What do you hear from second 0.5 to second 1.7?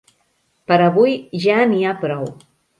Per avui ja